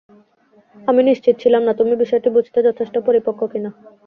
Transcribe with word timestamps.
আমি 0.77 1.01
নিশ্চিত 1.03 1.35
ছিলাম 1.41 1.61
না, 1.65 1.73
তুমি 1.79 1.93
বিষয়টি 2.03 2.29
বুঝতে 2.35 2.59
যথেষ্ট 2.67 2.95
পরিপক্ক 3.07 3.41
কিনা? 3.51 3.69